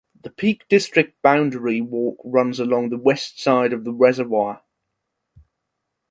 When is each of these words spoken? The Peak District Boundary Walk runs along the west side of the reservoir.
The 0.19 0.31
Peak 0.31 0.67
District 0.67 1.21
Boundary 1.21 1.79
Walk 1.79 2.17
runs 2.25 2.59
along 2.59 2.89
the 2.89 2.97
west 2.97 3.39
side 3.39 3.71
of 3.71 3.83
the 3.83 3.93
reservoir. 3.93 4.63